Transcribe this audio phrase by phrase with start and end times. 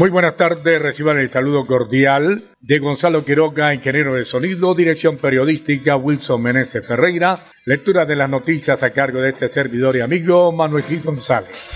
[0.00, 5.94] Muy buenas tardes, reciban el saludo cordial de Gonzalo Quiroga, ingeniero de sonido, dirección periodística
[5.94, 10.84] Wilson Meneses Ferreira, lectura de las noticias a cargo de este servidor y amigo Manuel
[10.84, 11.68] Gil González.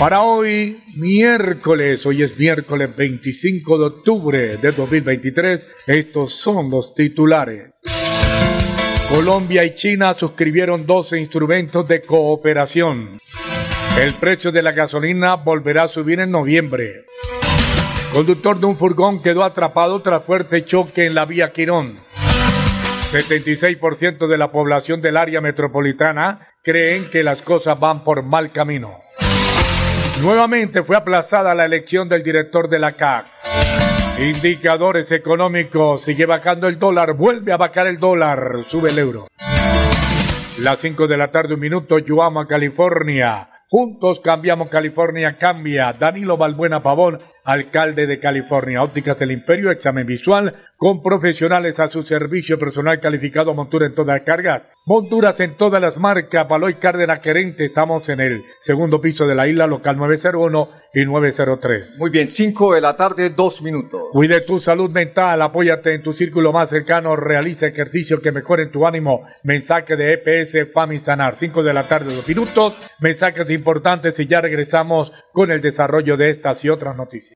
[0.00, 7.74] Para hoy, miércoles, hoy es miércoles 25 de octubre de 2023, estos son los titulares.
[9.10, 13.18] Colombia y China suscribieron 12 instrumentos de cooperación.
[14.00, 17.04] El precio de la gasolina volverá a subir en noviembre.
[18.12, 21.98] Conductor de un furgón quedó atrapado tras fuerte choque en la vía Quirón.
[23.10, 29.00] 76% de la población del área metropolitana creen que las cosas van por mal camino.
[30.22, 33.28] Nuevamente fue aplazada la elección del director de la CAX.
[34.18, 39.26] Indicadores económicos, sigue bajando el dólar, vuelve a bajar el dólar, sube el euro.
[40.58, 43.50] Las 5 de la tarde, un minuto, Yuama, California.
[43.68, 45.92] Juntos cambiamos California, cambia.
[45.92, 48.82] Danilo Balbuena Pavón, alcalde de California.
[48.82, 54.18] Ópticas del Imperio, examen visual con profesionales a su servicio personal calificado, montura en todas
[54.18, 54.62] las cargas.
[54.84, 56.46] Monturas en todas las marcas.
[56.46, 57.66] Baloy Cárdenas Querente.
[57.66, 61.98] Estamos en el segundo piso de la isla, local 901 y 903.
[61.98, 64.02] Muy bien, 5 de la tarde, dos minutos.
[64.12, 68.86] Cuide tu salud mental, apóyate en tu círculo más cercano, realiza ejercicio que mejoren tu
[68.86, 69.26] ánimo.
[69.42, 72.74] Mensaje de EPS Fami Sanar, 5 de la tarde, dos minutos.
[73.00, 77.35] Mensajes importantes y ya regresamos con el desarrollo de estas y otras noticias.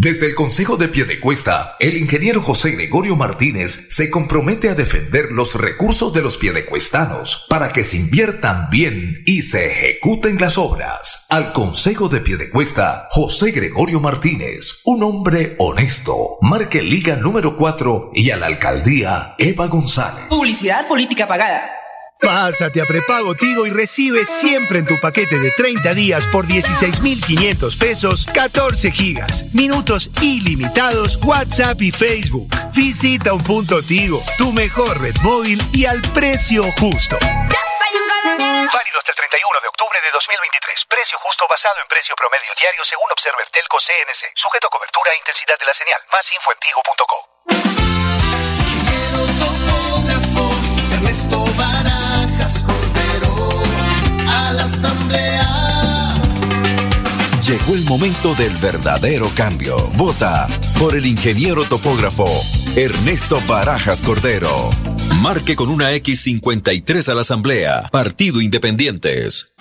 [0.00, 5.56] Desde el Consejo de Piedecuesta, el ingeniero José Gregorio Martínez se compromete a defender los
[5.56, 11.26] recursos de los piedecuestanos para que se inviertan bien y se ejecuten las obras.
[11.30, 18.30] Al Consejo de Piedecuesta, José Gregorio Martínez, un hombre honesto, marque Liga número 4 y
[18.30, 20.26] a la alcaldía Eva González.
[20.28, 21.77] Publicidad política pagada.
[22.20, 27.76] Pásate a prepago Tigo y recibe siempre en tu paquete de 30 días por 16,500
[27.76, 32.48] pesos 14 gigas, minutos ilimitados, WhatsApp y Facebook.
[32.74, 37.16] Visita un punto Tigo, tu mejor red móvil y al precio justo.
[37.20, 40.86] Válido hasta el 31 de octubre de 2023.
[40.90, 44.34] Precio justo basado en precio promedio diario según Observer Telco CNC.
[44.34, 46.00] Sujeto a cobertura e intensidad de la señal.
[46.10, 47.28] Más info en tigo.co.
[57.68, 59.76] Llegó el momento del verdadero cambio.
[59.94, 60.48] Vota
[60.78, 62.26] por el ingeniero topógrafo
[62.76, 64.70] Ernesto Barajas Cordero.
[65.16, 67.90] Marque con una X53 a la Asamblea.
[67.92, 69.52] Partido Independientes.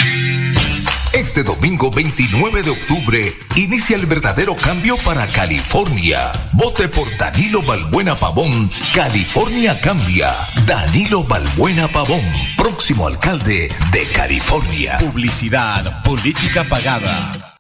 [1.11, 6.31] Este domingo 29 de octubre inicia el verdadero cambio para California.
[6.53, 8.71] Vote por Danilo Balbuena Pavón.
[8.93, 10.33] California cambia.
[10.65, 12.23] Danilo Balbuena Pavón,
[12.55, 14.95] próximo alcalde de California.
[14.97, 17.56] Publicidad, política pagada.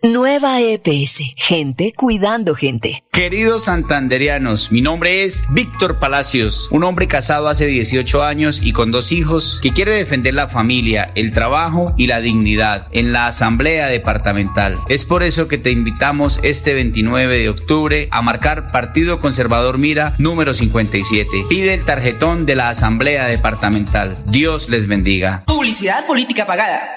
[0.00, 3.02] Nueva EPS, gente cuidando gente.
[3.10, 8.92] Queridos santanderianos, mi nombre es Víctor Palacios, un hombre casado hace 18 años y con
[8.92, 13.88] dos hijos que quiere defender la familia, el trabajo y la dignidad en la Asamblea
[13.88, 14.78] Departamental.
[14.88, 20.14] Es por eso que te invitamos este 29 de octubre a marcar Partido Conservador Mira
[20.18, 21.28] número 57.
[21.48, 24.22] Pide el tarjetón de la Asamblea Departamental.
[24.26, 25.42] Dios les bendiga.
[25.44, 26.88] Publicidad política pagada.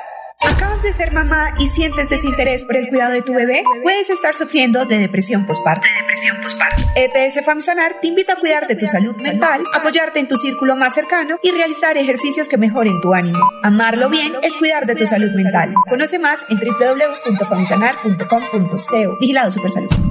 [0.42, 3.64] ¿Acabas de ser mamá y sientes desinterés por el cuidado de tu bebé?
[3.84, 5.84] Puedes estar sufriendo de depresión postparto.
[6.00, 6.84] depresión postparto.
[6.96, 10.94] EPS FAMSANAR te invita a cuidar de tu salud mental, apoyarte en tu círculo más
[10.94, 13.40] cercano y realizar ejercicios que mejoren tu ánimo.
[13.64, 15.74] Amarlo bien es cuidar de tu salud mental.
[15.90, 19.18] Conoce más en www.famsanar.com.co.
[19.20, 20.11] Vigilado Supersalud.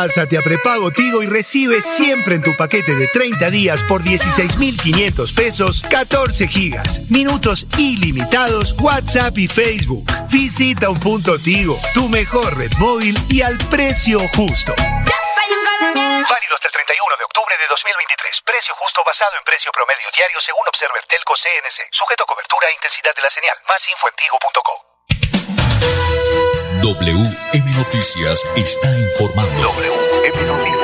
[0.00, 5.30] Pásate a prepago Tigo y recibe siempre en tu paquete de 30 días por 16,500
[5.34, 10.10] pesos 14 gigas, minutos ilimitados, WhatsApp y Facebook.
[10.30, 14.72] Visita un punto Tigo, tu mejor red móvil y al precio justo.
[14.72, 18.40] Válido hasta el 31 de octubre de 2023.
[18.40, 21.92] Precio justo basado en precio promedio diario según Observer Telco CNC.
[21.92, 23.56] Sujeto a cobertura e intensidad de la señal.
[23.68, 26.19] Más info en tigo.co.
[26.82, 29.52] WM Noticias está informando.
[29.52, 30.80] WM Noticias.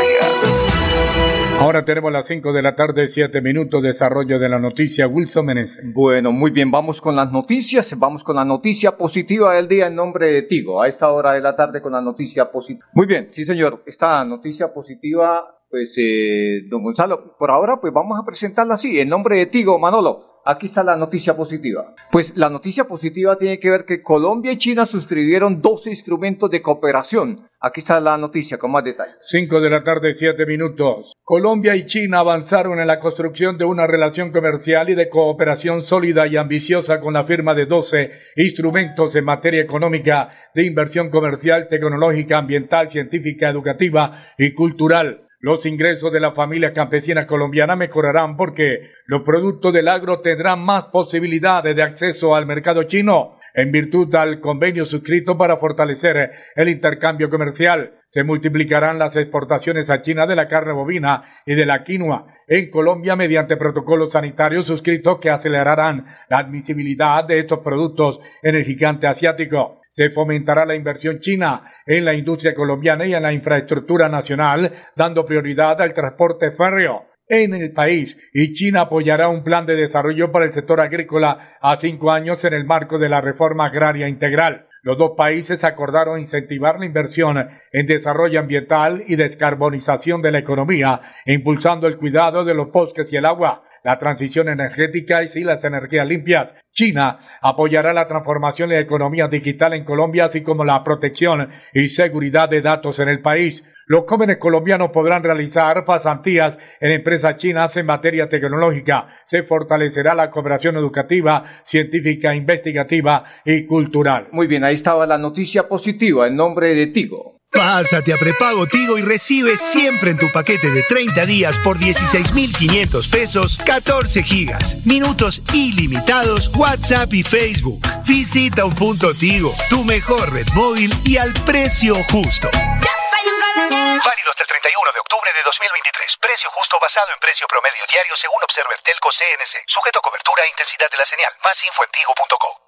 [1.59, 5.09] Ahora tenemos las 5 de la tarde, 7 minutos, desarrollo de la noticia.
[5.09, 5.95] Wilson Menezes.
[5.95, 7.99] Bueno, muy bien, vamos con las noticias.
[7.99, 10.83] Vamos con la noticia positiva del día en nombre de Tigo.
[10.83, 12.87] A esta hora de la tarde con la noticia positiva.
[12.93, 13.83] Muy bien, sí señor.
[13.87, 19.09] Esta noticia positiva, pues, eh, don Gonzalo, por ahora, pues vamos a presentarla así, en
[19.09, 20.36] nombre de Tigo, Manolo.
[20.49, 21.93] Aquí está la noticia positiva.
[22.13, 26.63] Pues la noticia positiva tiene que ver que Colombia y China suscribieron 12 instrumentos de
[26.63, 27.49] cooperación.
[27.61, 29.17] Aquí está la noticia con más detalles.
[29.19, 31.13] 5 de la tarde, 7 minutos.
[31.25, 36.29] Colombia y China avanzaron en la construcción de una relación comercial y de cooperación sólida
[36.29, 42.39] y ambiciosa con la firma de 12 instrumentos en materia económica, de inversión comercial, tecnológica,
[42.39, 45.26] ambiental, científica, educativa y cultural.
[45.47, 50.87] Los ingresos de la familia campesina colombiana mejorarán porque los productos del agro tendrán más
[50.87, 57.31] posibilidades de acceso al mercado chino en virtud del convenio suscrito para fortalecer el intercambio
[57.31, 57.93] comercial.
[58.09, 62.69] Se multiplicarán las exportaciones a China de la carne bovina y de la quinoa en
[62.69, 69.07] Colombia mediante protocolos sanitarios suscritos que acelerarán la admisibilidad de estos productos en el gigante
[69.07, 69.81] asiático.
[69.97, 75.25] Se fomentará la inversión china en la industria colombiana y en la infraestructura nacional, dando
[75.25, 80.45] prioridad al transporte férreo en el país y China apoyará un plan de desarrollo para
[80.45, 84.67] el sector agrícola a cinco años en el marco de la reforma agraria integral.
[84.83, 87.39] Los dos países acordaron incentivar la inversión
[87.73, 93.17] en desarrollo ambiental y descarbonización de la economía, impulsando el cuidado de los bosques y
[93.17, 96.49] el agua, la transición energética y las energías limpias.
[96.73, 101.87] China apoyará la transformación de la economía digital en Colombia, así como la protección y
[101.87, 103.65] seguridad de datos en el país.
[103.87, 109.07] Los jóvenes colombianos podrán realizar pasantías en empresas chinas en materia tecnológica.
[109.27, 114.27] Se fortalecerá la cooperación educativa, científica, investigativa y cultural.
[114.33, 117.36] Muy bien, ahí estaba la noticia positiva en nombre de Tigo.
[117.57, 123.09] Pásate a prepago Tigo y recibe siempre en tu paquete de 30 días por 16,500
[123.09, 127.81] pesos 14 gigas, minutos ilimitados, WhatsApp y Facebook.
[128.05, 132.51] Visita un punto Tigo, tu mejor red móvil y al precio justo.
[132.53, 136.17] Válido hasta el 31 de octubre de 2023.
[136.21, 139.65] Precio justo basado en precio promedio diario según Observer Telco CNC.
[139.67, 141.33] Sujeto a cobertura e intensidad de la señal.
[141.43, 142.66] Más info en tigo.co.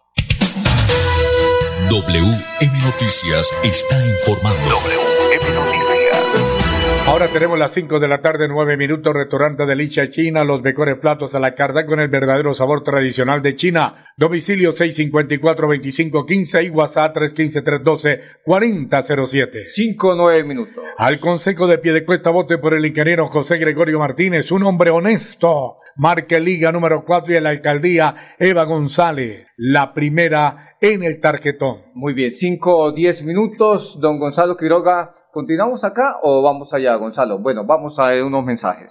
[1.90, 4.68] WM Noticias está informando.
[4.68, 7.06] WM Noticias.
[7.06, 10.98] Ahora tenemos las 5 de la tarde, 9 minutos, restaurante de Licha China, los mejores
[10.98, 14.04] platos a la carta con el verdadero sabor tradicional de China.
[14.18, 19.64] Domicilio 654-2515 y WhatsApp 315-312-4007.
[19.68, 20.84] 5 9 minutos.
[20.98, 25.78] Al Consejo de Piedecuesta vote por el ingeniero José Gregorio Martínez, un hombre honesto.
[25.96, 31.82] Marque Liga número 4 y la alcaldía Eva González, la primera en el tarjetón.
[31.94, 35.14] Muy bien, 5 o 10 minutos, don Gonzalo Quiroga.
[35.32, 37.38] ¿Continuamos acá o vamos allá, Gonzalo?
[37.38, 38.90] Bueno, vamos a ver unos mensajes.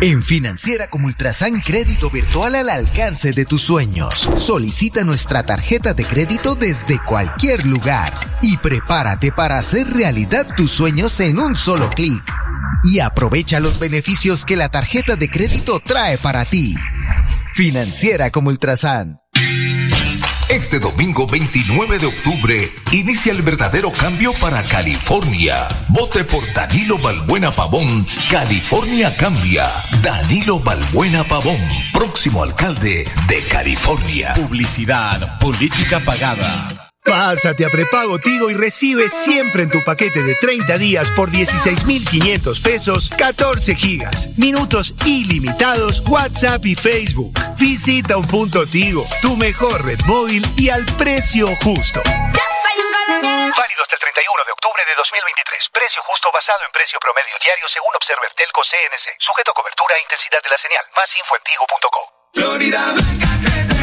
[0.00, 4.30] En Financiera como Ultrasan Crédito Virtual al alcance de tus sueños.
[4.36, 8.12] Solicita nuestra tarjeta de crédito desde cualquier lugar
[8.42, 12.22] y prepárate para hacer realidad tus sueños en un solo clic.
[12.84, 16.74] Y aprovecha los beneficios que la tarjeta de crédito trae para ti.
[17.54, 19.23] Financiera como Ultrasan.
[20.50, 25.66] Este domingo 29 de octubre inicia el verdadero cambio para California.
[25.88, 28.06] Vote por Danilo Balbuena Pavón.
[28.30, 29.70] California cambia.
[30.02, 31.60] Danilo Balbuena Pavón,
[31.94, 34.34] próximo alcalde de California.
[34.34, 36.83] Publicidad, política pagada.
[37.04, 42.60] Pásate a prepago Tigo y recibe siempre en tu paquete de 30 días por 16,500
[42.60, 47.34] pesos 14 gigas, minutos ilimitados, WhatsApp y Facebook.
[47.58, 52.00] Visita un punto Tigo, tu mejor red móvil y al precio justo.
[52.04, 55.68] Válido hasta el 31 de octubre de 2023.
[55.74, 59.20] Precio justo basado en precio promedio diario según Observer Telco CNC.
[59.20, 60.84] Sujeto a cobertura e intensidad de la señal.
[60.96, 62.00] Más info en tigo.co.
[62.32, 63.73] Florida Blanca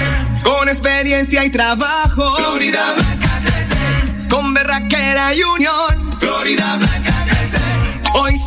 [0.44, 2.36] con experiencia y trabajo.
[2.36, 6.20] Florida Blanca crece con berraquera y unión.
[6.20, 7.58] Florida Blanca crece.
[8.14, 8.38] Hoy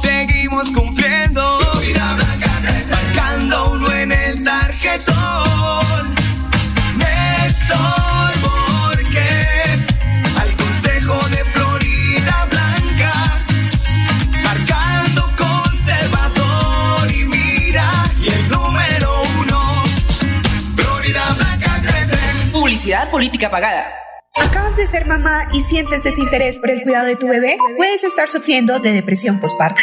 [22.95, 23.93] Publicidad política pagada.
[24.37, 27.57] ¿Acabas de ser mamá y sientes desinterés por el cuidado de tu bebé?
[27.77, 29.81] Puedes estar sufriendo de depresión postparto.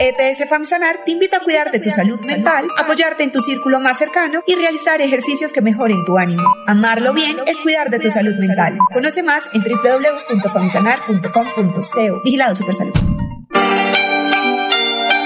[0.00, 3.96] EPS Famsanar te invita a cuidar de tu salud mental, apoyarte en tu círculo más
[3.96, 6.42] cercano y realizar ejercicios que mejoren tu ánimo.
[6.66, 8.76] Amarlo bien es cuidar de tu salud mental.
[8.92, 12.20] Conoce más en www.famsanar.com.co.
[12.22, 12.92] Vigilado Supersalud.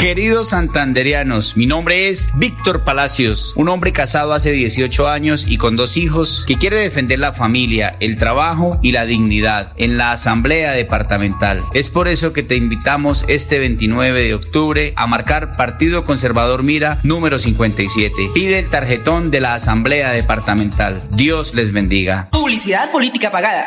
[0.00, 5.76] Queridos santanderianos, mi nombre es Víctor Palacios, un hombre casado hace 18 años y con
[5.76, 10.72] dos hijos que quiere defender la familia, el trabajo y la dignidad en la Asamblea
[10.72, 11.66] Departamental.
[11.74, 17.00] Es por eso que te invitamos este 29 de octubre a marcar Partido Conservador Mira
[17.02, 18.30] número 57.
[18.32, 21.08] Pide el tarjetón de la Asamblea Departamental.
[21.10, 22.30] Dios les bendiga.
[22.30, 23.66] Publicidad política pagada.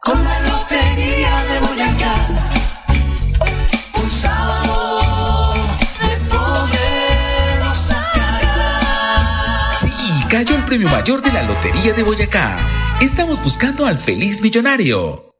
[0.00, 2.14] Con la lotería de Boyacá.
[4.02, 4.53] Un sábado
[10.28, 12.58] cayó el premio mayor de la Lotería de Boyacá.
[13.00, 15.34] Estamos buscando al feliz millonario.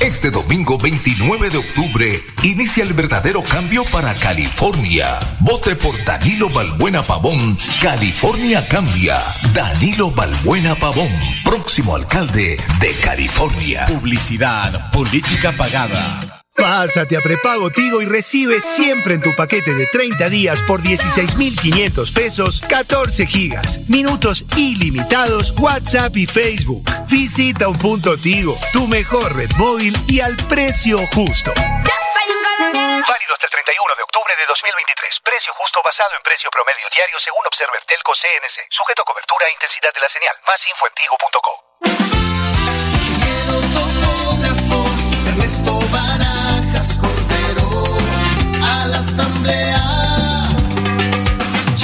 [0.00, 5.18] Este domingo 29 de octubre inicia el verdadero cambio para California.
[5.40, 7.58] Vote por Danilo Balbuena Pavón.
[7.80, 9.22] California cambia.
[9.54, 11.08] Danilo Balbuena Pavón,
[11.42, 13.86] próximo alcalde de California.
[13.86, 16.43] Publicidad, política pagada.
[16.54, 22.12] Pásate a prepago Tigo y recibe siempre en tu paquete de 30 días por 16,500
[22.12, 26.84] pesos 14 gigas, minutos ilimitados, WhatsApp y Facebook.
[27.08, 31.52] Visita un punto Tigo, tu mejor red móvil y al precio justo.
[31.54, 35.20] Válido hasta el 31 de octubre de 2023.
[35.20, 38.70] Precio justo basado en precio promedio diario según Observer Telco CNC.
[38.70, 40.36] Sujeto a cobertura e intensidad de la señal.
[40.46, 42.33] Más info en tigo.co.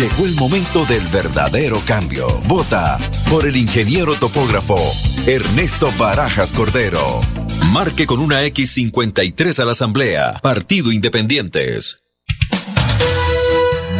[0.00, 2.26] Llegó el momento del verdadero cambio.
[2.49, 2.97] Vota
[3.30, 4.78] por el ingeniero topógrafo
[5.26, 7.21] Ernesto Barajas Cordero.
[7.71, 10.40] Marque con una X53 a la Asamblea.
[10.42, 12.09] Partido Independientes.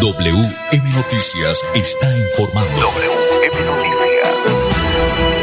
[0.01, 2.89] WM Noticias está informando.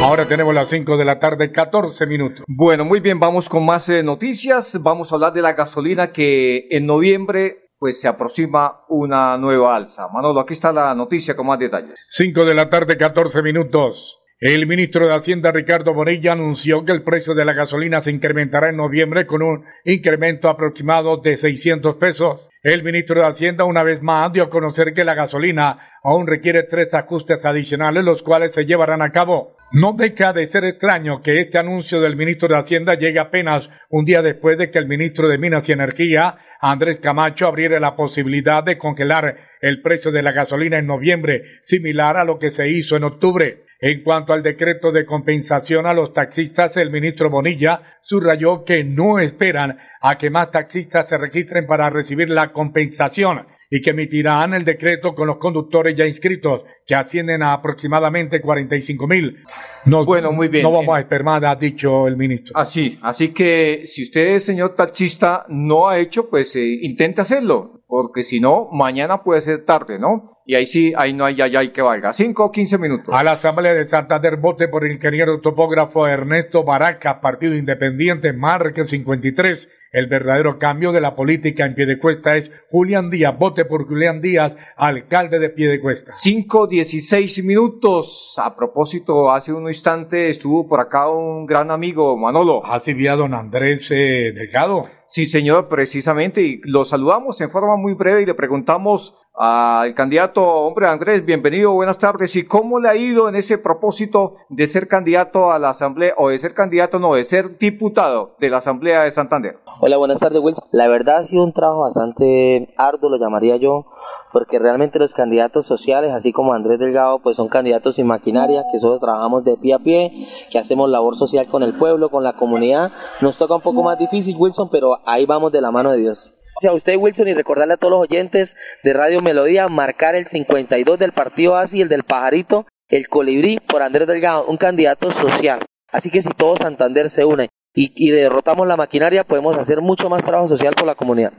[0.01, 2.43] Ahora tenemos las 5 de la tarde, 14 minutos.
[2.47, 4.81] Bueno, muy bien, vamos con más eh, noticias.
[4.81, 10.07] Vamos a hablar de la gasolina que en noviembre pues se aproxima una nueva alza.
[10.07, 11.95] Manolo, aquí está la noticia con más detalles.
[12.07, 14.19] 5 de la tarde, 14 minutos.
[14.39, 18.69] El ministro de Hacienda Ricardo Bonilla anunció que el precio de la gasolina se incrementará
[18.69, 22.47] en noviembre con un incremento aproximado de 600 pesos.
[22.61, 26.63] El ministro de Hacienda una vez más dio a conocer que la gasolina aún requiere
[26.63, 29.56] tres ajustes adicionales los cuales se llevarán a cabo.
[29.71, 34.05] No deja de ser extraño que este anuncio del ministro de Hacienda llegue apenas un
[34.05, 38.63] día después de que el ministro de Minas y Energía, Andrés Camacho, abriera la posibilidad
[38.63, 42.95] de congelar el precio de la gasolina en noviembre, similar a lo que se hizo
[42.95, 43.65] en octubre.
[43.81, 49.19] En cuanto al decreto de compensación a los taxistas, el ministro Bonilla subrayó que no
[49.19, 54.63] esperan a que más taxistas se registren para recibir la compensación y que emitirán el
[54.63, 59.43] decreto con los conductores ya inscritos, que ascienden a aproximadamente 45 mil.
[59.85, 60.63] No, bueno, muy bien.
[60.63, 62.53] No vamos a esperar ha dicho el ministro.
[62.55, 68.23] Así, así que si usted, señor taxista, no ha hecho, pues eh, intente hacerlo, porque
[68.23, 70.37] si no, mañana puede ser tarde, ¿no?
[70.49, 72.13] y ahí sí, ahí no hay ya hay que valga.
[72.13, 73.13] Cinco o quince minutos.
[73.13, 78.85] A la Asamblea de Santander vote por el ingeniero topógrafo Ernesto Baraca, Partido Independiente, Marque
[78.85, 79.69] 53.
[79.91, 83.37] El verdadero cambio de la política en Piedecuesta es Julián Díaz.
[83.37, 86.13] Vote por Julián Díaz, alcalde de Piedecuesta.
[86.13, 88.35] Cinco, dieciséis minutos.
[88.37, 92.63] A propósito, hace un instante estuvo por acá un gran amigo, Manolo.
[92.63, 94.85] ¿Así vía don Andrés eh, Delgado?
[95.07, 96.41] Sí, señor, precisamente.
[96.43, 101.71] Y lo saludamos en forma muy breve y le preguntamos al candidato, hombre Andrés, bienvenido,
[101.71, 102.35] buenas tardes.
[102.35, 106.29] ¿Y cómo le ha ido en ese propósito de ser candidato a la Asamblea, o
[106.29, 109.59] de ser candidato, no, de ser diputado de la Asamblea de Santander?
[109.79, 110.67] Hola, buenas tardes, Wilson.
[110.71, 113.85] La verdad ha sido un trabajo bastante arduo, lo llamaría yo,
[114.33, 118.77] porque realmente los candidatos sociales, así como Andrés Delgado, pues son candidatos sin maquinaria, que
[118.77, 122.33] nosotros trabajamos de pie a pie, que hacemos labor social con el pueblo, con la
[122.33, 122.91] comunidad.
[123.21, 126.36] Nos toca un poco más difícil, Wilson, pero ahí vamos de la mano de Dios
[126.65, 130.97] a usted, Wilson, y recordarle a todos los oyentes de Radio Melodía marcar el 52
[130.97, 135.59] del partido ASI, el del pajarito, el colibrí, por Andrés Delgado, un candidato social.
[135.91, 140.09] Así que si todo Santander se une y, y derrotamos la maquinaria, podemos hacer mucho
[140.09, 141.33] más trabajo social por la comunidad.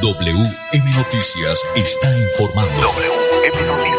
[0.00, 2.82] WM Noticias está informando.
[2.82, 3.95] WM Noticias.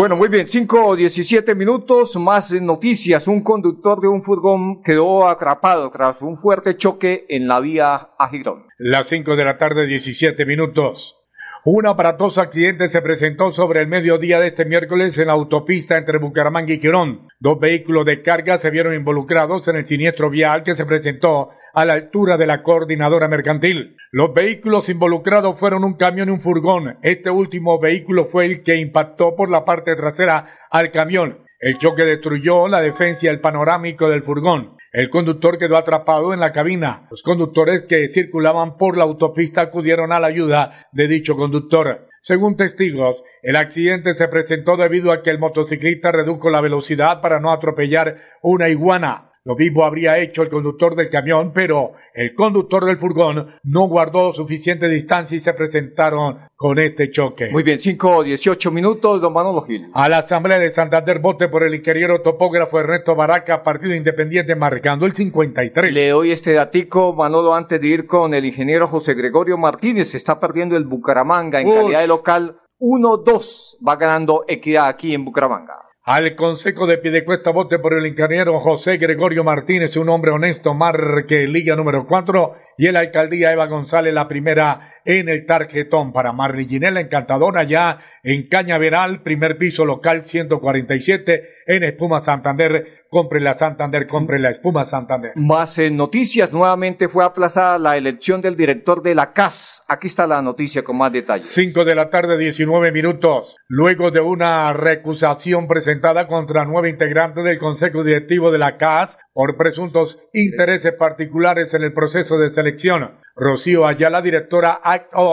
[0.00, 3.28] Bueno, muy bien, 5 o 17 minutos, más noticias.
[3.28, 8.28] Un conductor de un furgón quedó atrapado tras un fuerte choque en la vía a
[8.30, 8.64] Girón.
[8.78, 11.18] Las 5 de la tarde, 17 minutos.
[11.66, 16.16] Un aparatoso accidente se presentó sobre el mediodía de este miércoles en la autopista entre
[16.16, 17.28] Bucaramanga y Girón.
[17.42, 21.86] Dos vehículos de carga se vieron involucrados en el siniestro vial que se presentó a
[21.86, 23.96] la altura de la coordinadora mercantil.
[24.12, 26.98] Los vehículos involucrados fueron un camión y un furgón.
[27.00, 31.38] Este último vehículo fue el que impactó por la parte trasera al camión.
[31.60, 34.76] El choque destruyó la defensa y el panorámico del furgón.
[34.92, 37.06] El conductor quedó atrapado en la cabina.
[37.10, 42.09] Los conductores que circulaban por la autopista acudieron a la ayuda de dicho conductor.
[42.22, 47.40] Según testigos, el accidente se presentó debido a que el motociclista redujo la velocidad para
[47.40, 49.29] no atropellar una iguana.
[49.42, 54.34] Lo mismo habría hecho el conductor del camión, pero el conductor del furgón no guardó
[54.34, 57.48] suficiente distancia y se presentaron con este choque.
[57.50, 59.90] Muy bien, 5 o 18 minutos, don Manolo Gil.
[59.94, 65.06] A la Asamblea de Santander vote por el ingeniero topógrafo Ernesto Baraca, Partido Independiente, marcando
[65.06, 65.90] el 53.
[65.90, 70.10] Le doy este datico, Manolo, antes de ir con el ingeniero José Gregorio Martínez.
[70.10, 73.78] Se está perdiendo el Bucaramanga en calidad de local 1-2.
[73.86, 75.89] Va ganando Equidad aquí en Bucaramanga.
[76.12, 81.46] Al Consejo de Piedecuesta vote por el ingeniero José Gregorio Martínez, un hombre honesto, marque
[81.46, 86.66] Liga número 4, y el alcaldía Eva González, la primera en el tarjetón para Marri
[86.66, 94.06] Ginela Encantadora, ya en Cañaveral, primer piso local 147, en Espuma Santander, compre la Santander,
[94.06, 95.32] compre la Espuma Santander.
[95.36, 99.84] Más en noticias, nuevamente fue aplazada la elección del director de la CAS.
[99.88, 101.46] Aquí está la noticia con más detalles.
[101.48, 103.56] 5 de la tarde, 19 minutos.
[103.68, 109.56] Luego de una recusación presentada contra nueve integrantes del Consejo Directivo de la CAS por
[109.56, 113.18] presuntos intereses particulares en el proceso de selección.
[113.40, 114.82] Rocío Ayala, directora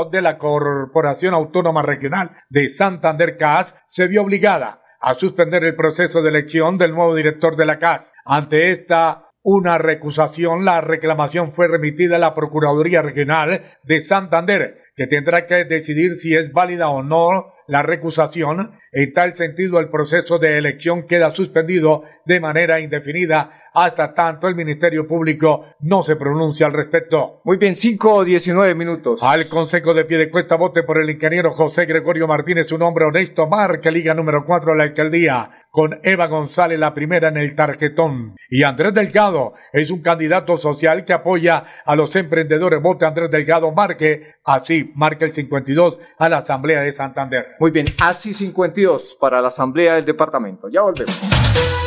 [0.09, 6.21] de la Corporación Autónoma Regional de Santander CAS, se vio obligada a suspender el proceso
[6.21, 8.09] de elección del nuevo director de la CAS.
[8.23, 15.07] Ante esta una recusación, la reclamación fue remitida a la Procuraduría Regional de Santander, que
[15.07, 18.71] tendrá que decidir si es válida o no la recusación.
[18.93, 24.55] En tal sentido, el proceso de elección queda suspendido de manera indefinida hasta tanto el
[24.55, 27.41] Ministerio Público no se pronuncia al respecto.
[27.43, 29.21] Muy bien, 5 o 19 minutos.
[29.21, 33.05] Al Consejo de Pie de Cuesta vote por el ingeniero José Gregorio Martínez, un hombre
[33.05, 37.55] honesto, marca Liga número 4 de la alcaldía, con Eva González la primera en el
[37.55, 38.35] tarjetón.
[38.49, 42.81] Y Andrés Delgado es un candidato social que apoya a los emprendedores.
[42.81, 47.49] Vote Andrés Delgado, marque así, marque el 52 a la Asamblea de Santander.
[47.59, 50.67] Muy bien, ASI 52 para la Asamblea del Departamento.
[50.67, 51.86] Ya volvemos.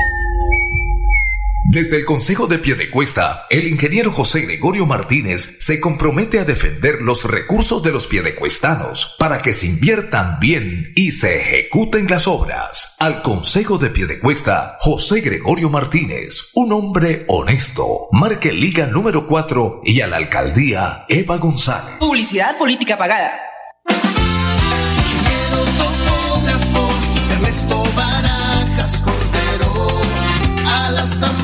[1.71, 7.23] Desde el Consejo de Piedecuesta, el ingeniero José Gregorio Martínez se compromete a defender los
[7.23, 12.97] recursos de los piedecuestanos para que se inviertan bien y se ejecuten las obras.
[12.99, 20.01] Al Consejo de Piedecuesta, José Gregorio Martínez, un hombre honesto, marque Liga número 4 y
[20.01, 21.99] a la alcaldía Eva González.
[22.01, 23.50] Publicidad política pagada.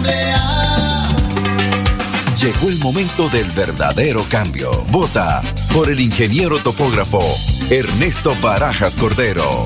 [0.07, 1.15] Asamblea.
[2.39, 4.71] Llegó el momento del verdadero cambio.
[4.89, 5.41] Vota
[5.73, 7.21] por el ingeniero topógrafo
[7.69, 9.63] Ernesto Barajas Cordero.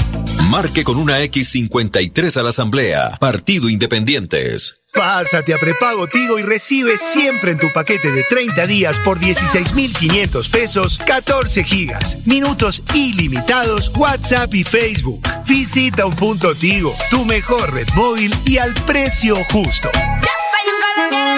[0.50, 3.18] Marque con una X53 a la asamblea.
[3.20, 4.82] Partido Independientes.
[4.94, 10.50] Pásate a prepago Tigo y recibe siempre en tu paquete de 30 días por 16,500
[10.50, 15.22] pesos 14 gigas, minutos ilimitados, WhatsApp y Facebook.
[15.48, 19.90] Visita un punto Tigo, tu mejor red móvil y al precio justo.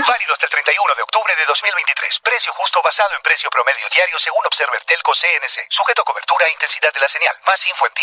[0.04, 2.20] Válido hasta el 31 de octubre de 2023.
[2.20, 5.72] Precio justo basado en precio promedio diario según Observer Telco CNC.
[5.72, 7.32] Sujeto a cobertura e intensidad de la señal.
[7.48, 7.94] Más info en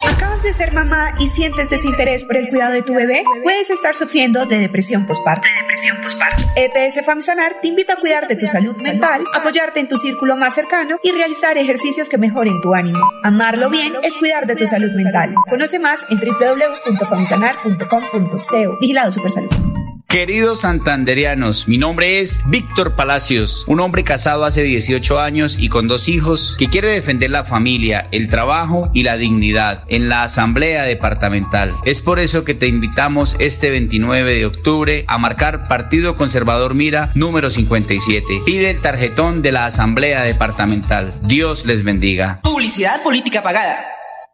[0.00, 3.22] ¿Acabas de ser mamá y sientes desinterés por el cuidado de tu bebé?
[3.42, 5.46] Puedes estar sufriendo de depresión postparto.
[5.60, 6.42] depresión postparto.
[6.56, 10.54] EPS FAMSANAR te invita a cuidar de tu salud mental, apoyarte en tu círculo más
[10.54, 13.00] cercano y realizar ejercicios que mejoren tu ánimo.
[13.22, 15.34] Amarlo bien es cuidar de tu salud mental.
[15.48, 18.78] Conoce más en www.famsanar.com.co.
[18.80, 19.87] Vigilado Supersalud.
[20.10, 25.86] Queridos santanderianos, mi nombre es Víctor Palacios, un hombre casado hace 18 años y con
[25.86, 30.84] dos hijos que quiere defender la familia, el trabajo y la dignidad en la Asamblea
[30.84, 31.76] Departamental.
[31.84, 37.12] Es por eso que te invitamos este 29 de octubre a marcar Partido Conservador Mira
[37.14, 38.24] número 57.
[38.46, 41.20] Pide el tarjetón de la Asamblea Departamental.
[41.24, 42.40] Dios les bendiga.
[42.42, 43.97] Publicidad política pagada.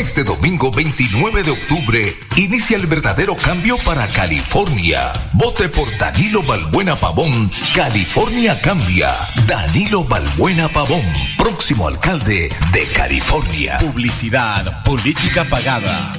[0.00, 5.12] Este domingo 29 de octubre inicia el verdadero cambio para California.
[5.34, 7.52] Vote por Danilo Balbuena Pavón.
[7.74, 9.14] California cambia.
[9.46, 11.04] Danilo Balbuena Pavón,
[11.36, 13.76] próximo alcalde de California.
[13.76, 16.10] Publicidad, política pagada.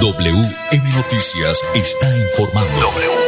[0.00, 2.80] WM Noticias está informando.
[2.80, 3.27] WM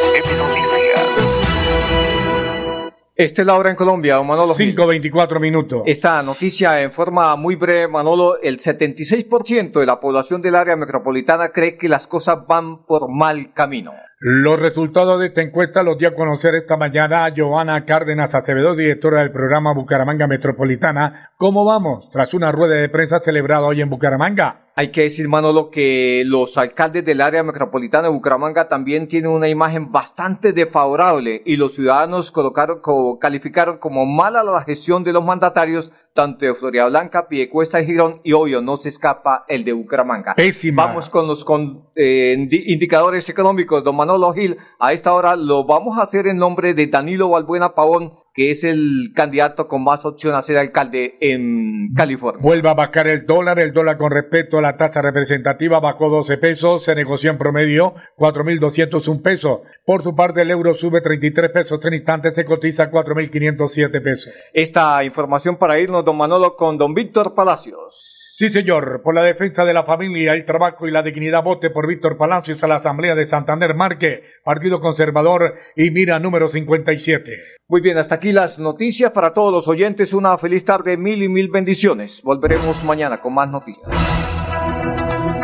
[3.21, 4.55] Esta es la hora en Colombia, Manolo.
[4.55, 5.83] 5.24 minutos.
[5.85, 11.51] Esta noticia en forma muy breve, Manolo, el 76% de la población del área metropolitana
[11.51, 13.93] cree que las cosas van por mal camino.
[14.21, 18.75] Los resultados de esta encuesta los dio a conocer esta mañana a Giovanna Cárdenas Acevedo,
[18.75, 21.31] directora del programa Bucaramanga Metropolitana.
[21.37, 22.09] ¿Cómo vamos?
[22.11, 24.70] Tras una rueda de prensa celebrada hoy en Bucaramanga.
[24.77, 29.49] Hay que decir, Manolo, que los alcaldes del área metropolitana de Bucaramanga también tienen una
[29.49, 32.81] imagen bastante desfavorable y los ciudadanos colocaron,
[33.21, 38.21] calificaron como mala la gestión de los mandatarios tanto de Florida Blanca, Piedecuesta y Girón,
[38.25, 40.35] y obvio, no se escapa el de Bucaramanga.
[40.35, 40.87] Pésima.
[40.87, 42.35] Vamos con los con, eh,
[42.67, 44.57] indicadores económicos, don Manolo Gil.
[44.79, 48.65] A esta hora lo vamos a hacer en nombre de Danilo Balbuena Pavón, que es
[48.65, 52.41] el candidato con más opción a ser alcalde en California.
[52.43, 56.39] Vuelva a bajar el dólar, el dólar con respecto a la tasa representativa bajó 12
[56.39, 59.61] pesos, se negoció en promedio 4.201 pesos.
[59.85, 64.33] Por su parte el euro sube 33 pesos, en instante se cotiza 4.507 pesos.
[64.55, 68.30] Esta información para irnos, don Manolo, con don Víctor Palacios.
[68.41, 71.87] Sí, señor, por la defensa de la familia, el trabajo y la dignidad, vote por
[71.87, 77.33] Víctor Palacios a la Asamblea de Santander Marque, Partido Conservador y mira número 57.
[77.69, 80.15] Muy bien, hasta aquí las noticias para todos los oyentes.
[80.15, 82.23] Una feliz tarde, mil y mil bendiciones.
[82.25, 83.87] Volveremos mañana con más noticias.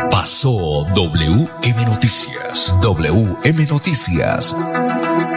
[0.09, 2.75] Pasó WM Noticias.
[2.81, 4.55] WM Noticias.